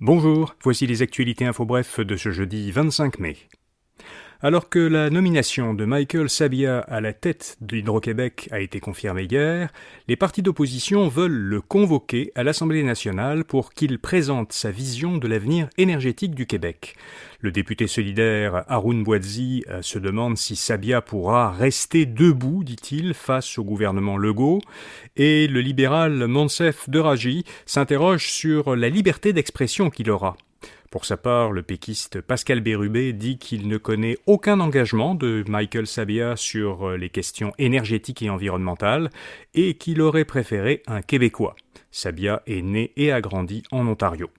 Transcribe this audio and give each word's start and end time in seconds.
Bonjour, 0.00 0.54
voici 0.62 0.86
les 0.86 1.02
actualités 1.02 1.44
info 1.44 1.64
bref 1.64 1.98
de 1.98 2.16
ce 2.16 2.30
jeudi 2.30 2.70
25 2.70 3.18
mai. 3.18 3.36
Alors 4.40 4.68
que 4.68 4.78
la 4.78 5.10
nomination 5.10 5.74
de 5.74 5.84
Michael 5.84 6.30
Sabia 6.30 6.78
à 6.78 7.00
la 7.00 7.12
tête 7.12 7.56
d'Hydro-Québec 7.60 8.48
a 8.52 8.60
été 8.60 8.78
confirmée 8.78 9.24
hier, 9.24 9.72
les 10.06 10.14
partis 10.14 10.42
d'opposition 10.42 11.08
veulent 11.08 11.32
le 11.32 11.60
convoquer 11.60 12.30
à 12.36 12.44
l'Assemblée 12.44 12.84
nationale 12.84 13.44
pour 13.44 13.72
qu'il 13.72 13.98
présente 13.98 14.52
sa 14.52 14.70
vision 14.70 15.16
de 15.16 15.26
l'avenir 15.26 15.68
énergétique 15.76 16.36
du 16.36 16.46
Québec. 16.46 16.94
Le 17.40 17.50
député 17.50 17.88
solidaire 17.88 18.62
Haroun 18.68 19.02
Bouadzi 19.02 19.64
euh, 19.70 19.82
se 19.82 19.98
demande 19.98 20.38
si 20.38 20.54
Sabia 20.54 21.02
pourra 21.02 21.50
rester 21.50 22.06
debout, 22.06 22.62
dit-il, 22.62 23.14
face 23.14 23.58
au 23.58 23.64
gouvernement 23.64 24.16
Legault, 24.16 24.60
et 25.16 25.48
le 25.48 25.60
libéral 25.60 26.28
Monsef 26.28 26.88
Deraji 26.88 27.42
s'interroge 27.66 28.30
sur 28.30 28.76
la 28.76 28.88
liberté 28.88 29.32
d'expression 29.32 29.90
qu'il 29.90 30.12
aura. 30.12 30.36
Pour 30.90 31.04
sa 31.04 31.18
part, 31.18 31.52
le 31.52 31.62
péquiste 31.62 32.22
Pascal 32.22 32.60
Bérubé 32.60 33.12
dit 33.12 33.38
qu'il 33.38 33.68
ne 33.68 33.76
connaît 33.76 34.16
aucun 34.26 34.58
engagement 34.58 35.14
de 35.14 35.44
Michael 35.46 35.86
Sabia 35.86 36.34
sur 36.36 36.88
euh, 36.88 36.96
les 36.96 37.10
questions 37.10 37.52
énergétiques 37.58 38.22
et 38.22 38.30
environnementales 38.30 39.10
et 39.54 39.74
qu'il 39.74 40.00
aurait 40.00 40.24
préféré 40.24 40.82
un 40.86 41.02
Québécois. 41.02 41.56
Sabia 41.90 42.42
est 42.46 42.62
né 42.62 42.92
et 42.96 43.12
a 43.12 43.20
grandi 43.20 43.62
en 43.70 43.86
Ontario. 43.86 44.30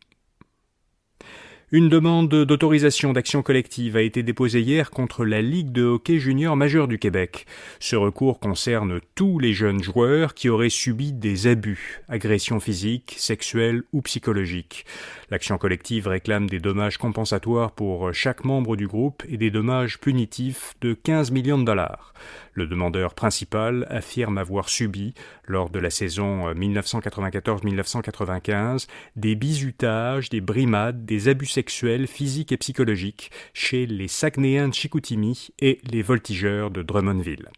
Une 1.71 1.87
demande 1.87 2.29
d'autorisation 2.29 3.13
d'action 3.13 3.43
collective 3.43 3.95
a 3.95 4.01
été 4.01 4.23
déposée 4.23 4.61
hier 4.61 4.89
contre 4.89 5.23
la 5.23 5.43
Ligue 5.43 5.71
de 5.71 5.83
hockey 5.83 6.17
junior 6.17 6.55
majeur 6.55 6.87
du 6.87 6.97
Québec. 6.97 7.45
Ce 7.79 7.95
recours 7.95 8.39
concerne 8.39 8.99
tous 9.13 9.37
les 9.37 9.53
jeunes 9.53 9.83
joueurs 9.83 10.33
qui 10.33 10.49
auraient 10.49 10.71
subi 10.71 11.13
des 11.13 11.45
abus, 11.45 12.01
agressions 12.09 12.59
physiques, 12.59 13.13
sexuelles 13.19 13.83
ou 13.93 14.01
psychologiques. 14.01 14.83
L'action 15.29 15.59
collective 15.59 16.07
réclame 16.07 16.49
des 16.49 16.59
dommages 16.59 16.97
compensatoires 16.97 17.71
pour 17.71 18.11
chaque 18.15 18.45
membre 18.45 18.75
du 18.75 18.87
groupe 18.87 19.21
et 19.29 19.37
des 19.37 19.51
dommages 19.51 19.99
punitifs 19.99 20.73
de 20.81 20.95
15 20.95 21.29
millions 21.29 21.59
de 21.59 21.65
dollars. 21.65 22.15
Le 22.53 22.65
demandeur 22.65 23.13
principal 23.13 23.85
affirme 23.89 24.39
avoir 24.39 24.69
subi, 24.69 25.13
lors 25.45 25.69
de 25.69 25.77
la 25.79 25.91
saison 25.91 26.51
1994-1995, 26.53 28.87
des 29.15 29.35
bizutages, 29.35 30.29
des 30.29 30.41
brimades, 30.41 31.05
des 31.05 31.27
abus 31.27 31.45
sexuels, 31.45 31.58
physiques 32.07 32.51
et 32.51 32.57
psychologiques 32.57 33.31
chez 33.53 33.85
les 33.85 34.07
Saguenayens 34.07 34.69
de 34.69 34.73
Chicoutimi 34.73 35.49
et 35.59 35.79
les 35.91 36.01
voltigeurs 36.01 36.71
de 36.71 36.81
Drummondville. 36.81 37.49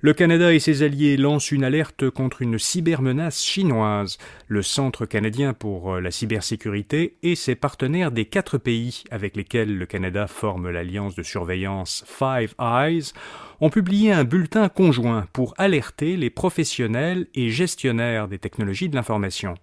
Le 0.00 0.14
Canada 0.14 0.54
et 0.54 0.60
ses 0.60 0.84
alliés 0.84 1.16
lancent 1.16 1.50
une 1.50 1.64
alerte 1.64 2.08
contre 2.08 2.42
une 2.42 2.56
cybermenace 2.56 3.42
chinoise. 3.42 4.16
Le 4.46 4.62
Centre 4.62 5.06
canadien 5.06 5.54
pour 5.54 5.96
la 5.96 6.12
cybersécurité 6.12 7.16
et 7.24 7.34
ses 7.34 7.56
partenaires 7.56 8.12
des 8.12 8.24
quatre 8.24 8.58
pays 8.58 9.02
avec 9.10 9.34
lesquels 9.34 9.76
le 9.76 9.86
Canada 9.86 10.28
forme 10.28 10.70
l'alliance 10.70 11.16
de 11.16 11.24
surveillance 11.24 12.04
Five 12.06 12.54
Eyes 12.60 13.12
ont 13.60 13.70
publié 13.70 14.12
un 14.12 14.24
bulletin 14.24 14.68
conjoint 14.68 15.26
pour 15.32 15.54
alerter 15.58 16.16
les 16.16 16.30
professionnels 16.30 17.26
et 17.34 17.50
gestionnaires 17.50 18.28
des 18.28 18.38
technologies 18.38 18.88
de 18.88 18.94
l'information. 18.94 19.54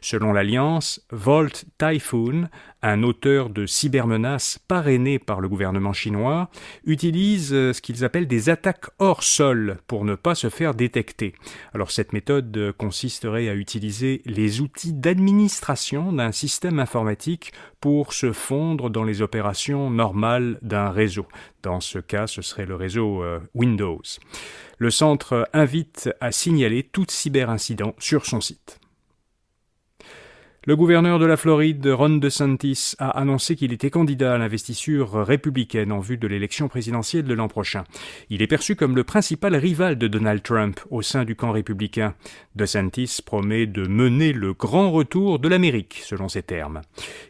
Selon 0.00 0.32
l'Alliance, 0.32 1.06
Volt 1.10 1.64
Typhoon, 1.78 2.48
un 2.82 3.02
auteur 3.02 3.50
de 3.50 3.66
cybermenaces 3.66 4.58
parrainé 4.68 5.18
par 5.18 5.40
le 5.40 5.48
gouvernement 5.48 5.92
chinois, 5.92 6.48
utilise 6.84 7.52
euh, 7.52 7.72
ce 7.72 7.82
qu'ils 7.82 8.04
appellent 8.04 8.28
des 8.28 8.50
attaques 8.50 8.86
hors 8.98 9.22
sol 9.22 9.78
pour 9.86 10.04
ne 10.04 10.14
pas 10.14 10.34
se 10.34 10.48
faire 10.48 10.74
détecter. 10.74 11.34
Alors 11.74 11.90
cette 11.90 12.12
méthode 12.12 12.72
consisterait 12.78 13.48
à 13.48 13.54
utiliser 13.54 14.22
les 14.26 14.60
outils 14.60 14.92
d'administration 14.92 16.12
d'un 16.12 16.32
système 16.32 16.78
informatique 16.78 17.52
pour 17.80 18.12
se 18.12 18.32
fondre 18.32 18.90
dans 18.90 19.04
les 19.04 19.22
opérations 19.22 19.90
normales 19.90 20.58
d'un 20.62 20.90
réseau. 20.90 21.26
Dans 21.62 21.80
ce 21.80 21.98
cas, 21.98 22.26
ce 22.26 22.42
serait 22.42 22.66
le 22.66 22.76
réseau 22.76 23.22
euh, 23.22 23.40
Windows. 23.54 24.02
Le 24.78 24.90
centre 24.90 25.48
invite 25.52 26.10
à 26.20 26.30
signaler 26.30 26.84
tout 26.84 27.06
cyberincident 27.08 27.94
sur 27.98 28.26
son 28.26 28.40
site. 28.40 28.78
Le 30.68 30.76
gouverneur 30.76 31.18
de 31.18 31.24
la 31.24 31.38
Floride, 31.38 31.86
Ron 31.86 32.18
DeSantis, 32.18 32.92
a 32.98 33.08
annoncé 33.18 33.56
qu'il 33.56 33.72
était 33.72 33.88
candidat 33.88 34.34
à 34.34 34.36
l'investiture 34.36 35.12
républicaine 35.14 35.92
en 35.92 36.00
vue 36.00 36.18
de 36.18 36.26
l'élection 36.26 36.68
présidentielle 36.68 37.24
de 37.24 37.32
l'an 37.32 37.48
prochain. 37.48 37.84
Il 38.28 38.42
est 38.42 38.46
perçu 38.46 38.76
comme 38.76 38.94
le 38.94 39.02
principal 39.02 39.56
rival 39.56 39.96
de 39.96 40.08
Donald 40.08 40.42
Trump 40.42 40.78
au 40.90 41.00
sein 41.00 41.24
du 41.24 41.36
camp 41.36 41.52
républicain. 41.52 42.14
DeSantis 42.54 43.20
promet 43.24 43.64
de 43.64 43.88
mener 43.88 44.34
le 44.34 44.52
grand 44.52 44.90
retour 44.90 45.38
de 45.38 45.48
l'Amérique, 45.48 46.02
selon 46.04 46.28
ses 46.28 46.42
termes. 46.42 46.82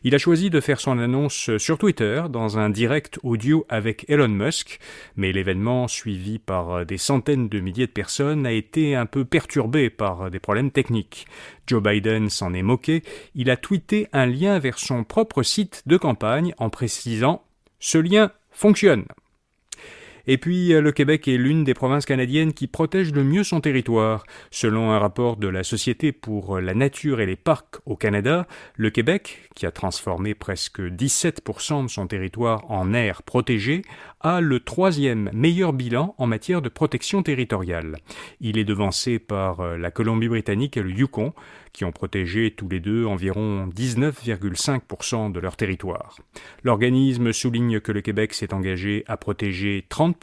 Il 0.03 0.17
a 0.17 0.19
choisi 0.19 0.51
de 0.51 0.59
faire 0.59 0.81
son 0.81 0.99
annonce 0.99 1.57
sur 1.59 1.79
Twitter 1.79 2.25
dans 2.29 2.59
un 2.59 2.71
direct 2.71 3.21
audio 3.23 3.65
avec 3.69 4.05
Elon 4.09 4.27
Musk, 4.27 4.81
mais 5.15 5.31
l'événement, 5.31 5.87
suivi 5.87 6.41
par 6.41 6.85
des 6.85 6.99
centaines 6.99 7.49
de 7.49 7.61
milliers 7.61 7.87
de 7.87 7.93
personnes, 7.93 8.47
a 8.47 8.53
été 8.53 8.97
un 8.97 9.07
peu 9.07 9.25
perturbé 9.25 9.91
par 9.91 10.29
des 10.29 10.41
problèmes 10.41 10.73
techniques. 10.73 11.29
Joe 11.69 11.83
Biden 11.83 12.31
s'en 12.31 12.55
est 12.55 12.63
moqué, 12.63 13.05
il 13.35 13.51
a 13.51 13.57
tweeté 13.57 14.09
un 14.13 14.27
lien 14.27 14.59
vers 14.59 14.79
son 14.79 15.05
propre 15.05 15.43
site 15.43 15.83
de 15.87 15.97
campagne 15.97 16.55
en 16.59 16.71
précisant 16.71 17.45
Ce 17.79 17.99
lien 17.99 18.33
fonctionne. 18.51 19.05
Et 20.31 20.37
puis, 20.37 20.75
euh, 20.75 20.83
le 20.83 20.93
Québec 20.93 21.27
est 21.27 21.39
l'une 21.39 21.65
des 21.65 21.73
provinces 21.73 22.05
canadiennes 22.05 22.53
qui 22.53 22.67
protège 22.67 23.13
le 23.13 23.25
mieux 23.25 23.45
son 23.45 23.63
territoire. 23.63 24.25
Selon 24.51 24.91
un 24.91 24.99
rapport 24.99 25.39
de 25.39 25.49
la 25.49 25.65
Société 25.65 26.13
pour 26.13 26.61
la 26.61 26.75
nature 26.75 27.21
et 27.21 27.27
les 27.27 27.35
parcs 27.35 27.77
au 27.87 27.97
Canada, 27.97 28.47
le 28.77 28.91
Québec, 28.91 29.49
qui 29.55 29.65
a 29.65 29.71
transformé 29.71 30.35
presque 30.35 30.81
17% 30.81 31.85
de 31.85 31.89
son 31.89 32.07
territoire 32.07 32.71
en 32.71 32.93
aire 32.93 33.23
protégée, 33.23 33.81
a 34.21 34.43
le 34.43 34.61
troisième 34.61 35.31
meilleur 35.33 35.73
bilan 35.73 36.15
en 36.19 36.27
matière 36.27 36.61
de 36.61 36.69
protection 36.69 37.23
territoriale. 37.23 37.97
Il 38.41 38.59
est 38.59 38.65
devancé 38.65 39.19
par 39.19 39.61
euh, 39.61 39.79
la 39.79 39.91
Colombie-Britannique 39.91 40.77
et 40.77 40.83
le 40.83 40.91
Yukon, 40.91 41.33
qui 41.73 41.85
ont 41.85 41.93
protégé 41.93 42.51
tous 42.51 42.69
les 42.69 42.81
deux 42.81 43.07
environ 43.07 43.69
19,5% 43.69 45.33
de 45.33 45.41
leur 45.41 45.57
territoire. 45.57 46.17
L'organisme 46.65 47.33
souligne 47.33 47.81
que 47.81 47.93
le 47.93 48.01
Québec 48.01 48.35
s'est 48.35 48.53
engagé 48.53 49.05
à 49.07 49.17
protéger 49.17 49.87
30% 49.89 50.18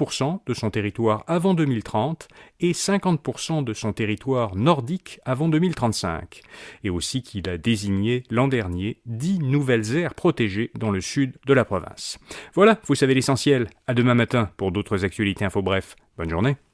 de 0.45 0.53
son 0.53 0.69
territoire 0.69 1.23
avant 1.27 1.53
2030 1.53 2.27
et 2.59 2.71
50% 2.71 3.63
de 3.63 3.73
son 3.73 3.93
territoire 3.93 4.55
nordique 4.55 5.19
avant 5.25 5.49
2035, 5.49 6.41
et 6.83 6.89
aussi 6.89 7.21
qu'il 7.21 7.49
a 7.49 7.57
désigné 7.57 8.23
l'an 8.29 8.47
dernier 8.47 9.01
10 9.05 9.39
nouvelles 9.39 9.95
aires 9.95 10.13
protégées 10.13 10.71
dans 10.77 10.91
le 10.91 11.01
sud 11.01 11.35
de 11.45 11.53
la 11.53 11.65
province. 11.65 12.17
Voilà, 12.53 12.79
vous 12.85 12.95
savez 12.95 13.13
l'essentiel. 13.13 13.67
À 13.87 13.93
demain 13.93 14.15
matin 14.15 14.49
pour 14.57 14.71
d'autres 14.71 15.05
actualités 15.05 15.45
info 15.45 15.61
bref. 15.61 15.95
Bonne 16.17 16.29
journée. 16.29 16.55